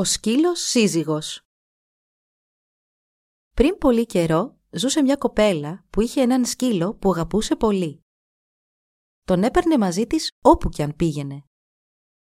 Ο 0.00 0.04
σκύλος 0.04 0.60
σύζυγος 0.60 1.40
Πριν 3.56 3.78
πολύ 3.78 4.06
καιρό 4.06 4.58
ζούσε 4.70 5.02
μια 5.02 5.16
κοπέλα 5.16 5.84
που 5.90 6.00
είχε 6.00 6.20
έναν 6.20 6.44
σκύλο 6.44 6.94
που 6.94 7.10
αγαπούσε 7.10 7.56
πολύ. 7.56 8.00
Τον 9.22 9.42
έπαιρνε 9.42 9.78
μαζί 9.78 10.06
της 10.06 10.30
όπου 10.42 10.68
κι 10.68 10.82
αν 10.82 10.96
πήγαινε. 10.96 11.44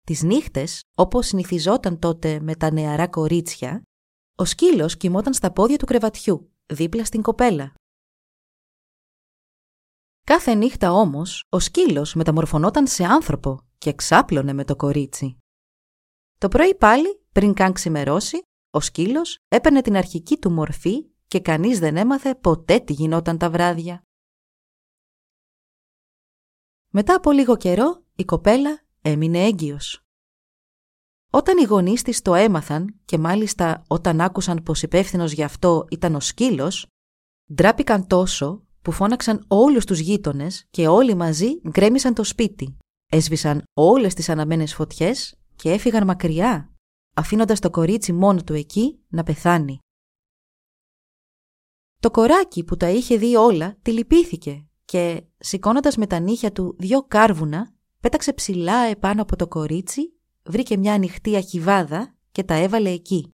Τις 0.01 0.23
νύχτες, 0.23 0.81
όπως 0.95 1.27
συνηθιζόταν 1.27 1.99
τότε 1.99 2.41
με 2.41 2.55
τα 2.55 2.73
νεαρά 2.73 3.09
κορίτσια, 3.09 3.83
ο 4.35 4.45
σκύλος 4.45 4.97
κοιμόταν 4.97 5.35
στα 5.35 5.53
πόδια 5.53 5.77
του 5.77 5.87
κρεβατιού, 5.87 6.53
δίπλα 6.67 7.05
στην 7.05 7.23
κοπέλα. 7.23 7.75
Κάθε 10.25 10.55
νύχτα 10.55 10.93
όμως, 10.93 11.45
ο 11.49 11.59
σκύλος 11.59 12.15
μεταμορφωνόταν 12.15 12.87
σε 12.87 13.05
άνθρωπο 13.05 13.61
και 13.79 13.93
ξάπλωνε 13.93 14.53
με 14.53 14.65
το 14.65 14.77
κορίτσι. 14.77 15.39
Το 16.39 16.49
πρωί 16.49 16.75
πάλι, 16.75 17.23
πριν 17.39 17.55
καν 17.55 17.73
ξημερώσει, 17.73 18.43
ο 18.71 18.81
σκύλος 18.81 19.39
έπαιρνε 19.49 19.83
την 19.83 19.97
αρχική 19.97 20.39
του 20.39 20.51
μορφή 20.51 21.07
και 21.27 21.41
κανείς 21.41 21.79
δεν 21.79 21.97
έμαθε 21.97 22.35
ποτέ 22.35 22.79
τι 22.79 22.93
γινόταν 22.93 23.39
τα 23.39 23.51
βράδια. 23.51 24.03
Μετά 26.89 27.15
από 27.15 27.31
λίγο 27.31 27.57
καιρό, 27.57 28.03
η 28.15 28.25
κοπέλα 28.25 28.85
έμεινε 29.03 29.45
έγκυος. 29.45 30.05
Όταν 31.31 31.59
οι 31.59 31.63
γονείς 31.63 32.03
της 32.03 32.23
το 32.23 32.35
έμαθαν 32.35 33.01
και 33.05 33.19
μάλιστα 33.19 33.83
όταν 33.89 34.21
άκουσαν 34.21 34.63
πως 34.63 34.83
υπεύθυνος 34.83 35.33
γι' 35.33 35.45
αυτό 35.45 35.87
ήταν 35.91 36.15
ο 36.15 36.21
σκύλος, 36.21 36.87
ντράπηκαν 37.55 38.07
τόσο 38.07 38.67
που 38.83 38.93
φώναξαν 38.93 39.45
όλους 39.49 39.85
τους 39.85 39.99
γείτονες 39.99 40.67
και 40.71 40.89
όλοι 40.89 41.15
μαζί 41.15 41.61
γκρέμισαν 41.69 42.15
το 42.15 42.25
σπίτι. 42.25 42.77
Έσβησαν 43.13 43.63
όλες 43.75 44.15
τις 44.15 44.29
αναμένες 44.29 44.75
φωτιές 44.75 45.35
και 45.57 45.73
έφυγαν 45.73 46.05
μακριά, 46.05 46.73
αφήνοντας 47.19 47.61
το 47.61 47.71
κορίτσι 47.71 48.13
μόνο 48.13 48.43
του 48.43 48.55
εκεί 48.55 48.99
να 49.09 49.23
πεθάνει. 49.23 49.79
Το 52.01 52.11
κοράκι 52.11 52.65
που 52.65 52.77
τα 52.77 52.89
είχε 52.89 53.17
δει 53.17 53.37
όλα 53.37 53.77
τη 53.83 53.93
λυπήθηκε 53.93 54.67
και, 54.85 55.25
σηκώνοντας 55.39 55.97
με 55.97 56.07
τα 56.07 56.19
νύχια 56.19 56.53
του 56.53 56.77
δυο 56.79 57.03
κάρβουνα, 57.03 57.75
πέταξε 58.01 58.33
ψηλά 58.33 58.79
επάνω 58.79 59.23
από 59.23 59.37
το 59.37 59.49
κορίτσι, 59.49 60.13
βρήκε 60.45 60.77
μια 60.77 60.95
ανοιχτή 60.95 61.37
αχιβάδα 61.37 62.15
και 62.33 62.45
τα 62.45 62.55
έβαλε 62.55 62.91
εκεί. 62.91 63.31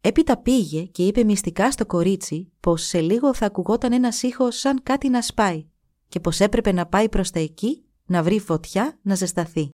Έπειτα 0.00 0.38
πήγε 0.38 0.84
και 0.84 1.06
είπε 1.06 1.24
μυστικά 1.24 1.70
στο 1.70 1.86
κορίτσι 1.86 2.52
πως 2.60 2.82
σε 2.82 3.00
λίγο 3.00 3.34
θα 3.34 3.46
ακουγόταν 3.46 3.92
ένας 3.92 4.22
ήχος 4.22 4.58
σαν 4.58 4.82
κάτι 4.82 5.08
να 5.08 5.22
σπάει 5.22 5.68
και 6.08 6.20
πως 6.20 6.40
έπρεπε 6.40 6.72
να 6.72 6.86
πάει 6.86 7.08
προς 7.08 7.30
τα 7.30 7.40
εκεί 7.40 7.84
να 8.04 8.22
βρει 8.22 8.38
φωτιά 8.38 8.98
να 9.02 9.14
ζεσταθεί. 9.14 9.70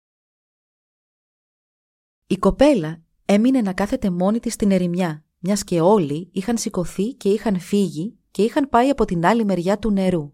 Η 2.30 2.38
κοπέλα 2.38 3.02
έμεινε 3.24 3.60
να 3.60 3.74
κάθεται 3.74 4.10
μόνη 4.10 4.40
της 4.40 4.52
στην 4.52 4.70
ερημιά, 4.70 5.24
μιας 5.38 5.64
και 5.64 5.80
όλοι 5.80 6.30
είχαν 6.32 6.58
σηκωθεί 6.58 7.14
και 7.14 7.28
είχαν 7.32 7.60
φύγει 7.60 8.18
και 8.30 8.42
είχαν 8.42 8.68
πάει 8.68 8.88
από 8.88 9.04
την 9.04 9.26
άλλη 9.26 9.44
μεριά 9.44 9.78
του 9.78 9.90
νερού. 9.90 10.30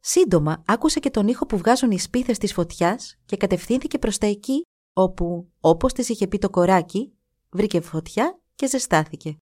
Σύντομα 0.00 0.62
άκουσε 0.66 1.00
και 1.00 1.10
τον 1.10 1.28
ήχο 1.28 1.46
που 1.46 1.58
βγάζουν 1.58 1.90
οι 1.90 1.98
σπίθες 1.98 2.38
της 2.38 2.52
φωτιάς 2.52 3.16
και 3.24 3.36
κατευθύνθηκε 3.36 3.98
προς 3.98 4.18
τα 4.18 4.26
εκεί, 4.26 4.62
όπου, 4.92 5.52
όπως 5.60 5.92
της 5.92 6.08
είχε 6.08 6.26
πει 6.26 6.38
το 6.38 6.50
κοράκι, 6.50 7.12
βρήκε 7.50 7.80
φωτιά 7.80 8.40
και 8.54 8.68
ζεστάθηκε. 8.68 9.36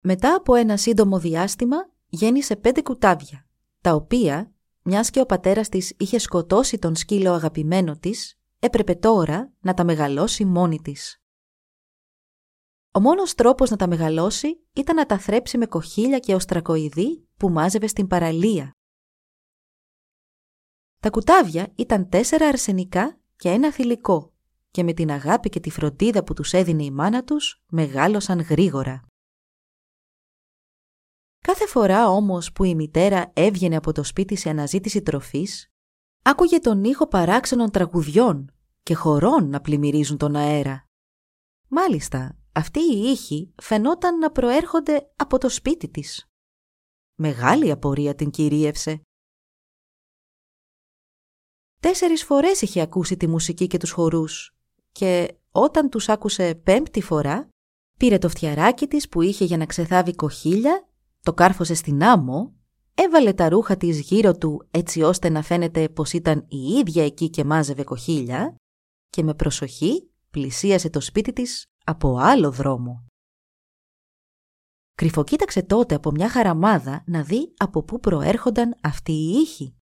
Μετά 0.00 0.34
από 0.34 0.54
ένα 0.54 0.76
σύντομο 0.76 1.18
διάστημα 1.18 1.90
γέννησε 2.08 2.56
πέντε 2.56 2.82
κουτάβια, 2.82 3.46
τα 3.80 3.94
οποία, 3.94 4.54
μιας 4.86 5.10
και 5.10 5.20
ο 5.20 5.26
πατέρας 5.26 5.68
της 5.68 5.94
είχε 5.98 6.18
σκοτώσει 6.18 6.78
τον 6.78 6.96
σκύλο 6.96 7.32
αγαπημένο 7.32 7.98
της, 7.98 8.38
έπρεπε 8.58 8.94
τώρα 8.94 9.52
να 9.60 9.74
τα 9.74 9.84
μεγαλώσει 9.84 10.44
μόνη 10.44 10.80
της. 10.80 11.20
Ο 12.90 13.00
μόνος 13.00 13.34
τρόπος 13.34 13.70
να 13.70 13.76
τα 13.76 13.88
μεγαλώσει 13.88 14.66
ήταν 14.72 14.96
να 14.96 15.06
τα 15.06 15.18
θρέψει 15.18 15.58
με 15.58 15.66
κοχύλια 15.66 16.18
και 16.18 16.34
οστρακοειδή 16.34 17.28
που 17.36 17.50
μάζευε 17.50 17.86
στην 17.86 18.06
παραλία. 18.06 18.70
Τα 21.00 21.10
κουτάβια 21.10 21.72
ήταν 21.74 22.08
τέσσερα 22.08 22.46
αρσενικά 22.46 23.20
και 23.36 23.48
ένα 23.48 23.72
θηλυκό 23.72 24.32
και 24.70 24.82
με 24.82 24.92
την 24.92 25.10
αγάπη 25.10 25.48
και 25.48 25.60
τη 25.60 25.70
φροντίδα 25.70 26.24
που 26.24 26.34
τους 26.34 26.52
έδινε 26.52 26.84
η 26.84 26.90
μάνα 26.90 27.24
τους 27.24 27.62
μεγάλωσαν 27.66 28.40
γρήγορα. 28.40 29.06
Κάθε 31.46 31.66
φορά 31.66 32.08
όμως 32.08 32.52
που 32.52 32.64
η 32.64 32.74
μητέρα 32.74 33.30
έβγαινε 33.34 33.76
από 33.76 33.92
το 33.92 34.02
σπίτι 34.02 34.36
σε 34.36 34.48
αναζήτηση 34.50 35.02
τροφής, 35.02 35.70
άκουγε 36.22 36.58
τον 36.58 36.84
ήχο 36.84 37.06
παράξενων 37.06 37.70
τραγουδιών 37.70 38.54
και 38.82 38.94
χορών 38.94 39.48
να 39.48 39.60
πλημμυρίζουν 39.60 40.16
τον 40.16 40.36
αέρα. 40.36 40.84
Μάλιστα, 41.68 42.38
αυτοί 42.52 42.80
οι 42.80 43.10
ήχοι 43.10 43.52
φαινόταν 43.62 44.18
να 44.18 44.30
προέρχονται 44.30 45.12
από 45.16 45.38
το 45.38 45.48
σπίτι 45.48 45.88
της. 45.88 46.26
Μεγάλη 47.14 47.70
απορία 47.70 48.14
την 48.14 48.30
κυρίευσε. 48.30 49.00
Τέσσερις 51.80 52.24
φορές 52.24 52.62
είχε 52.62 52.80
ακούσει 52.80 53.16
τη 53.16 53.26
μουσική 53.26 53.66
και 53.66 53.78
τους 53.78 53.90
χορούς 53.90 54.56
και 54.92 55.36
όταν 55.50 55.90
τους 55.90 56.08
άκουσε 56.08 56.54
πέμπτη 56.54 57.02
φορά, 57.02 57.48
πήρε 57.98 58.18
το 58.18 58.28
φτιαράκι 58.28 58.86
της 58.86 59.08
που 59.08 59.22
είχε 59.22 59.44
για 59.44 59.56
να 59.56 59.66
ξεθάβει 59.66 60.14
κοχύλια, 60.14 60.85
το 61.26 61.34
κάρφωσε 61.34 61.74
στην 61.74 62.02
άμμο, 62.02 62.54
έβαλε 62.94 63.32
τα 63.32 63.48
ρούχα 63.48 63.76
της 63.76 64.00
γύρω 64.00 64.36
του 64.36 64.68
έτσι 64.70 65.02
ώστε 65.02 65.28
να 65.28 65.42
φαίνεται 65.42 65.88
πως 65.88 66.12
ήταν 66.12 66.46
η 66.48 66.56
ίδια 66.56 67.04
εκεί 67.04 67.30
και 67.30 67.44
μάζευε 67.44 67.84
κοχύλια 67.84 68.56
και 69.08 69.22
με 69.22 69.34
προσοχή 69.34 70.10
πλησίασε 70.30 70.90
το 70.90 71.00
σπίτι 71.00 71.32
της 71.32 71.66
από 71.84 72.18
άλλο 72.18 72.50
δρόμο. 72.50 73.06
Κρυφοκοίταξε 74.94 75.62
τότε 75.62 75.94
από 75.94 76.10
μια 76.10 76.28
χαραμάδα 76.30 77.04
να 77.06 77.22
δει 77.22 77.54
από 77.56 77.82
πού 77.82 78.00
προέρχονταν 78.00 78.76
αυτοί 78.82 79.12
οι 79.12 79.32
ήχοι. 79.32 79.76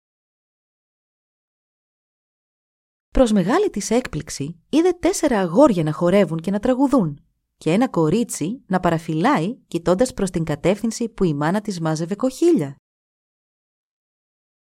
Προς 3.11 3.33
μεγάλη 3.33 3.71
της 3.71 3.91
έκπληξη 3.91 4.61
είδε 4.69 4.93
τέσσερα 4.93 5.41
αγόρια 5.41 5.83
να 5.83 5.93
χορεύουν 5.93 6.41
και 6.41 6.51
να 6.51 6.59
τραγουδούν 6.59 7.25
και 7.57 7.73
ένα 7.73 7.89
κορίτσι 7.89 8.63
να 8.67 8.81
παραφυλάει 8.81 9.57
κοιτώντας 9.69 10.15
προς 10.15 10.31
την 10.31 10.45
κατεύθυνση 10.45 11.09
που 11.09 11.25
η 11.25 11.35
μάνα 11.35 11.61
της 11.61 11.81
μάζευε 11.81 12.15
κοχύλια. 12.15 12.77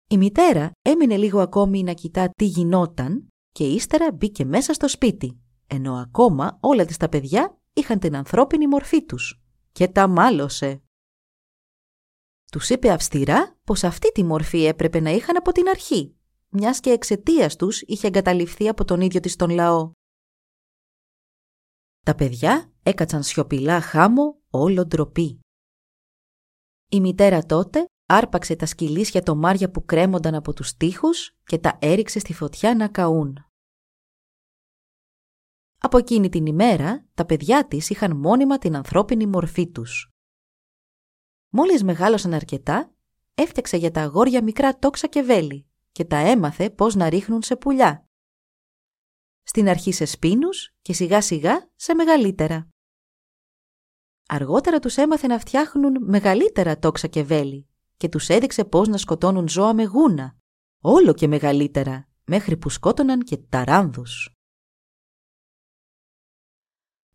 Η 0.08 0.18
μητέρα 0.18 0.72
έμεινε 0.82 1.18
λίγο 1.18 1.40
ακόμη 1.40 1.84
να 1.84 1.94
κοιτά 1.94 2.30
τι 2.30 2.46
γινόταν 2.46 3.28
και 3.52 3.68
ύστερα 3.68 4.12
μπήκε 4.12 4.46
μέσα 4.46 4.74
στο 4.74 4.88
σπίτι, 4.88 5.42
ενώ 5.68 5.96
ακόμα 5.96 6.58
όλα 6.62 6.86
τις 6.86 6.98
τα 6.98 7.10
παιδιά 7.10 7.58
είχαν 7.74 8.00
την 8.00 8.16
ανθρώπινη 8.16 8.68
μορφή 8.68 9.06
τους 9.06 9.42
και 9.72 9.88
τα 9.88 10.08
μάλωσε. 10.08 10.82
Τους 12.52 12.70
είπε 12.70 12.92
αυστηρά 12.92 13.58
πως 13.64 13.84
αυτή 13.84 14.12
τη 14.12 14.24
μορφή 14.24 14.66
έπρεπε 14.66 15.00
να 15.00 15.10
είχαν 15.10 15.38
από 15.38 15.52
την 15.52 15.70
αρχή 15.70 16.16
μιας 16.50 16.80
και 16.80 16.90
εξαιτίας 16.90 17.56
τους 17.56 17.82
είχε 17.82 18.08
εγκαταλειφθεί 18.08 18.68
από 18.68 18.86
τον 18.86 19.02
ίδιο 19.02 19.20
της 19.20 19.36
τον 19.36 19.50
λαό. 19.50 19.92
Τα 22.06 22.16
παιδιά 22.16 22.71
έκατσαν 22.84 23.24
σιωπηλά 23.24 23.82
χάμω 23.82 24.42
όλο 24.50 24.86
ντροπή. 24.86 25.40
Η 26.90 27.00
μητέρα 27.00 27.46
τότε 27.46 27.86
άρπαξε 28.06 28.56
τα 28.56 28.66
σκυλίσια 28.66 29.24
τομάρια 29.24 29.72
που 29.72 29.86
κρέμονταν 29.86 30.36
από 30.36 30.54
τους 30.54 30.78
τοίχους 30.78 31.38
και 31.44 31.58
τα 31.58 31.78
έριξε 31.82 32.20
στη 32.20 32.34
φωτιά 32.34 32.76
να 32.76 32.88
καούν. 32.88 33.46
Από 35.78 35.98
εκείνη 35.98 36.30
την 36.30 36.46
ημέρα, 36.46 37.06
τα 37.14 37.26
παιδιά 37.26 37.68
της 37.68 37.90
είχαν 37.90 38.16
μόνιμα 38.18 38.58
την 38.58 38.76
ανθρώπινη 38.76 39.26
μορφή 39.26 39.72
τους. 39.72 40.12
Μόλις 41.50 41.84
μεγάλωσαν 41.84 42.34
αρκετά, 42.34 42.94
έφτιαξε 43.34 43.78
για 43.78 43.92
τα 43.92 44.02
αγόρια 44.02 44.44
μικρά 44.44 44.78
τόξα 44.78 45.08
και 45.08 45.22
βέλη 45.22 45.68
και 45.92 46.06
τα 46.06 46.18
έμαθε 46.18 46.70
πώς 46.70 46.96
να 46.96 47.10
ρίχνουν 47.10 47.42
σε 47.42 47.56
πουλιά. 47.56 48.10
Στην 49.54 49.70
αρχή 49.70 49.92
σε 49.92 50.06
σπίνους 50.06 50.74
και 50.82 50.94
σιγά 50.94 51.22
σιγά 51.22 51.70
σε 51.76 51.94
μεγαλύτερα. 51.94 52.70
Αργότερα 54.28 54.80
τους 54.80 54.98
έμαθε 54.98 55.28
να 55.28 55.40
φτιάχνουν 55.40 56.10
μεγαλύτερα 56.10 56.80
τόξα 56.80 57.08
και 57.08 57.24
βέλη 57.24 57.68
και 57.98 58.10
τους 58.10 58.30
έδειξε 58.30 58.66
πώς 58.66 58.88
να 58.88 58.98
σκοτώνουν 58.98 59.50
ζώα 59.50 59.74
με 59.74 59.84
γούνα, 59.84 60.38
όλο 60.82 61.14
και 61.14 61.28
μεγαλύτερα, 61.28 62.08
μέχρι 62.26 62.58
που 62.58 62.70
σκότωναν 62.70 63.20
και 63.20 63.38
ταράνδους. 63.38 64.36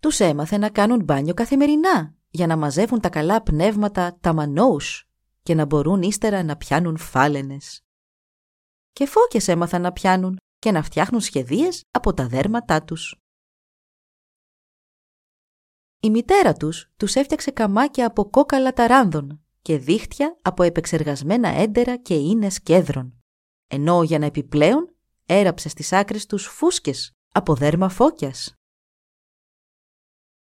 Τους 0.00 0.20
έμαθε 0.20 0.56
να 0.56 0.70
κάνουν 0.70 1.04
μπάνιο 1.04 1.34
καθημερινά 1.34 2.14
για 2.28 2.46
να 2.46 2.56
μαζεύουν 2.56 3.00
τα 3.00 3.08
καλά 3.08 3.42
πνεύματα 3.42 4.18
τα 4.20 4.32
μανόους 4.32 5.08
και 5.42 5.54
να 5.54 5.64
μπορούν 5.64 6.02
ύστερα 6.02 6.42
να 6.42 6.56
πιάνουν 6.56 6.96
φάλαινες. 6.96 7.84
Και 8.92 9.06
φώκες 9.06 9.48
έμαθαν 9.48 9.82
να 9.82 9.92
πιάνουν 9.92 10.38
και 10.58 10.70
να 10.70 10.82
φτιάχνουν 10.82 11.20
σχεδίες 11.20 11.82
από 11.90 12.14
τα 12.14 12.28
δέρματά 12.28 12.82
τους. 12.84 13.20
Η 16.00 16.10
μητέρα 16.10 16.52
τους 16.52 16.90
τους 16.96 17.14
έφτιαξε 17.14 17.50
καμάκια 17.50 18.06
από 18.06 18.30
κόκαλα 18.30 18.72
ταράνδων 18.72 19.44
και 19.62 19.78
δίχτυα 19.78 20.38
από 20.42 20.62
επεξεργασμένα 20.62 21.48
έντερα 21.48 21.96
και 21.96 22.14
ίνες 22.14 22.62
κέδρων, 22.62 23.22
ενώ 23.66 24.02
για 24.02 24.18
να 24.18 24.26
επιπλέον 24.26 24.94
έραψε 25.26 25.68
στις 25.68 25.92
άκρες 25.92 26.26
τους 26.26 26.46
φούσκες 26.46 27.12
από 27.32 27.54
δέρμα 27.54 27.88
φώκιας. 27.88 28.54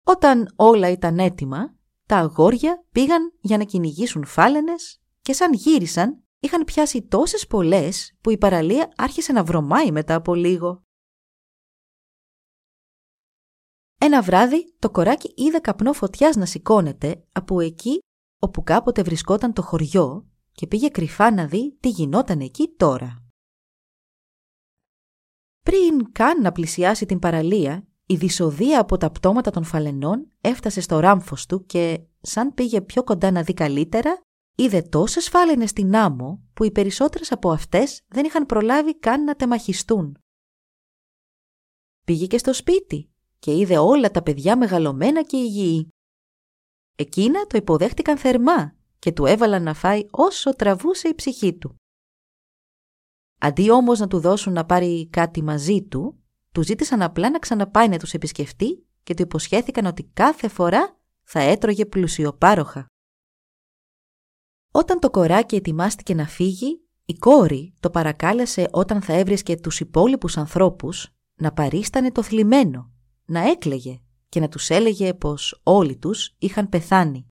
Όταν 0.03 0.53
όλα 0.55 0.89
ήταν 0.89 1.19
έτοιμα, 1.19 1.75
τα 2.05 2.17
αγόρια 2.17 2.85
πήγαν 2.91 3.33
για 3.39 3.57
να 3.57 3.63
κυνηγήσουν 3.63 4.25
φάλαινες 4.25 5.01
και 5.21 5.33
σαν 5.33 5.53
γύρισαν 5.53 6.24
είχαν 6.45 6.63
πιάσει 6.63 7.01
τόσες 7.01 7.47
πολλές 7.47 8.13
που 8.21 8.29
η 8.29 8.37
παραλία 8.37 8.93
άρχισε 8.95 9.31
να 9.33 9.43
βρωμάει 9.43 9.91
μετά 9.91 10.15
από 10.15 10.35
λίγο. 10.35 10.83
Ένα 13.97 14.21
βράδυ 14.21 14.75
το 14.79 14.89
κοράκι 14.91 15.33
είδε 15.35 15.59
καπνό 15.59 15.93
φωτιάς 15.93 16.35
να 16.35 16.45
σηκώνεται 16.45 17.23
από 17.31 17.59
εκεί 17.59 17.99
όπου 18.39 18.63
κάποτε 18.63 19.01
βρισκόταν 19.01 19.53
το 19.53 19.61
χωριό 19.61 20.27
και 20.51 20.67
πήγε 20.67 20.89
κρυφά 20.89 21.31
να 21.31 21.47
δει 21.47 21.77
τι 21.79 21.89
γινόταν 21.89 22.39
εκεί 22.39 22.75
τώρα. 22.77 23.23
Πριν 25.61 26.11
καν 26.11 26.41
να 26.41 26.51
πλησιάσει 26.51 27.05
την 27.05 27.19
παραλία, 27.19 27.87
η 28.05 28.15
δυσοδεία 28.15 28.79
από 28.79 28.97
τα 28.97 29.11
πτώματα 29.11 29.51
των 29.51 29.63
φαλενών 29.63 30.31
έφτασε 30.41 30.81
στο 30.81 30.99
ράμφος 30.99 31.45
του 31.45 31.65
και, 31.65 32.05
σαν 32.21 32.53
πήγε 32.53 32.81
πιο 32.81 33.03
κοντά 33.03 33.31
να 33.31 33.41
δει 33.43 33.53
καλύτερα, 33.53 34.24
είδε 34.55 34.81
τόσες 34.81 35.29
φάλαινες 35.29 35.69
στην 35.69 35.95
άμμο 35.95 36.43
που 36.53 36.63
οι 36.63 36.71
περισσότερες 36.71 37.31
από 37.31 37.51
αυτές 37.51 38.01
δεν 38.07 38.25
είχαν 38.25 38.45
προλάβει 38.45 38.99
καν 38.99 39.23
να 39.23 39.35
τεμαχιστούν. 39.35 40.17
Πήγε 42.05 42.27
και 42.27 42.37
στο 42.37 42.53
σπίτι 42.53 43.09
και 43.39 43.57
είδε 43.57 43.77
όλα 43.77 44.11
τα 44.11 44.23
παιδιά 44.23 44.57
μεγαλωμένα 44.57 45.23
και 45.23 45.37
υγιή. 45.37 45.89
Εκείνα 46.95 47.45
το 47.45 47.57
υποδέχτηκαν 47.57 48.17
θερμά 48.17 48.75
και 48.99 49.11
του 49.11 49.25
έβαλαν 49.25 49.63
να 49.63 49.73
φάει 49.73 50.07
όσο 50.11 50.55
τραβούσε 50.55 51.07
η 51.07 51.15
ψυχή 51.15 51.57
του. 51.57 51.75
Αντί 53.39 53.69
όμως 53.69 53.99
να 53.99 54.07
του 54.07 54.19
δώσουν 54.19 54.53
να 54.53 54.65
πάρει 54.65 55.09
κάτι 55.09 55.43
μαζί 55.43 55.83
του, 55.83 56.23
του 56.51 56.63
ζήτησαν 56.63 57.01
απλά 57.01 57.29
να 57.29 57.39
ξαναπάει 57.39 57.87
να 57.87 57.97
τους 57.97 58.13
επισκεφτεί 58.13 58.85
και 59.03 59.13
του 59.13 59.21
υποσχέθηκαν 59.21 59.85
ότι 59.85 60.03
κάθε 60.03 60.47
φορά 60.47 60.99
θα 61.23 61.39
έτρωγε 61.39 61.85
πλουσιοπάροχα. 61.85 62.85
Όταν 64.77 64.99
το 64.99 65.09
κοράκι 65.09 65.55
ετοιμάστηκε 65.55 66.13
να 66.13 66.27
φύγει, 66.27 66.81
η 67.05 67.13
κόρη 67.13 67.73
το 67.79 67.89
παρακάλεσε 67.89 68.67
όταν 68.71 69.01
θα 69.01 69.13
έβρισκε 69.13 69.59
τους 69.59 69.79
υπόλοιπους 69.79 70.37
ανθρώπους 70.37 71.09
να 71.35 71.53
παρίστανε 71.53 72.11
το 72.11 72.23
θλιμμένο, 72.23 72.91
να 73.25 73.49
έκλαιγε 73.49 74.01
και 74.29 74.39
να 74.39 74.47
τους 74.47 74.69
έλεγε 74.69 75.13
πως 75.13 75.59
όλοι 75.63 75.97
τους 75.97 76.35
είχαν 76.37 76.69
πεθάνει. 76.69 77.27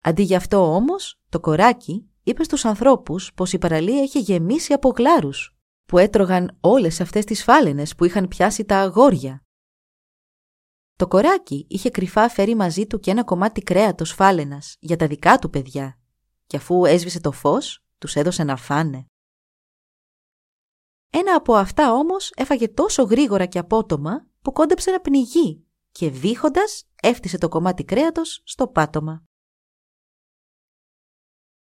Αντί 0.00 0.22
γι' 0.22 0.34
αυτό 0.34 0.74
όμως, 0.74 1.20
το 1.28 1.40
κοράκι 1.40 2.10
είπε 2.22 2.44
στους 2.44 2.64
ανθρώπους 2.64 3.32
πως 3.34 3.52
η 3.52 3.58
παραλία 3.58 4.02
είχε 4.02 4.18
γεμίσει 4.18 4.72
από 4.72 4.92
γλάρους 4.96 5.56
που 5.84 5.98
έτρωγαν 5.98 6.58
όλες 6.60 7.00
αυτές 7.00 7.24
τις 7.24 7.42
φάλαινες 7.42 7.94
που 7.94 8.04
είχαν 8.04 8.28
πιάσει 8.28 8.64
τα 8.64 8.78
αγόρια. 8.78 9.44
Το 11.00 11.08
κοράκι 11.08 11.66
είχε 11.68 11.90
κρυφά 11.90 12.28
φέρει 12.28 12.54
μαζί 12.54 12.86
του 12.86 13.00
και 13.00 13.10
ένα 13.10 13.24
κομμάτι 13.24 13.62
κρέατος 13.62 14.12
φάλαινας 14.12 14.76
για 14.80 14.96
τα 14.96 15.06
δικά 15.06 15.38
του 15.38 15.50
παιδιά 15.50 15.98
και 16.46 16.56
αφού 16.56 16.84
έσβησε 16.84 17.20
το 17.20 17.32
φως, 17.32 17.84
τους 17.98 18.16
έδωσε 18.16 18.44
να 18.44 18.56
φάνε. 18.56 19.06
Ένα 21.10 21.34
από 21.34 21.54
αυτά 21.54 21.92
όμως 21.92 22.32
έφαγε 22.36 22.68
τόσο 22.68 23.02
γρήγορα 23.02 23.46
και 23.46 23.58
απότομα 23.58 24.26
που 24.42 24.52
κόντεψε 24.52 24.90
να 24.90 25.00
πνιγεί 25.00 25.66
και 25.90 26.10
βήχοντας 26.10 26.88
έφτισε 27.02 27.38
το 27.38 27.48
κομμάτι 27.48 27.84
κρέατος 27.84 28.42
στο 28.44 28.68
πάτωμα. 28.68 29.24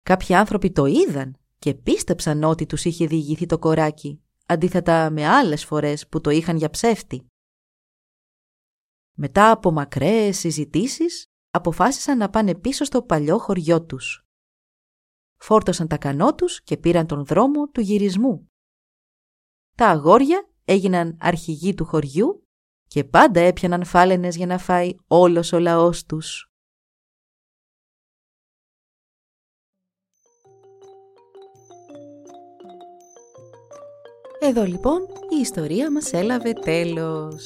Κάποιοι 0.04 0.36
άνθρωποι 0.36 0.72
το 0.72 0.86
είδαν 0.86 1.38
και 1.60 1.74
πίστεψαν 1.74 2.44
ότι 2.44 2.66
τους 2.66 2.86
είχε 2.86 3.08
διηγηθεί 3.08 3.46
το 3.46 3.60
κοράκι, 3.60 4.24
αντίθετα 4.46 5.10
με 5.10 5.28
άλλες 5.28 5.66
φορές 5.66 6.08
που 6.08 6.22
το 6.22 6.30
είχαν 6.30 6.58
για 6.58 6.70
ψεύτη. 6.70 7.28
Μετά 9.14 9.52
από 9.52 9.72
μακραίες 9.72 10.38
συζητήσεις, 10.38 11.28
αποφάσισαν 11.50 12.18
να 12.18 12.30
πάνε 12.30 12.56
πίσω 12.56 12.84
στο 12.84 13.02
παλιό 13.02 13.38
χωριό 13.38 13.86
τους. 13.86 14.28
Φόρτωσαν 15.38 15.88
τα 15.88 15.98
κανό 15.98 16.36
τους 16.36 16.62
και 16.64 16.78
πήραν 16.78 17.08
τον 17.08 17.26
δρόμο 17.26 17.68
του 17.68 17.82
γυρισμού. 17.82 18.52
Τα 19.76 19.88
αγόρια 19.88 20.50
έγιναν 20.66 21.18
αρχηγοί 21.20 21.74
του 21.74 21.86
χωριού 21.86 22.48
και 22.88 23.04
πάντα 23.04 23.40
έπιαναν 23.40 23.84
φάλαινες 23.84 24.36
για 24.36 24.46
να 24.46 24.58
φάει 24.58 24.96
όλος 25.08 25.52
ο 25.54 25.60
λαός 25.60 26.06
τους. 26.06 26.48
Εδώ 34.40 34.64
λοιπόν 34.64 35.02
η 35.38 35.40
ιστορία 35.40 35.92
μας 35.92 36.14
έλαβε 36.14 36.54
τέλος. 36.54 37.46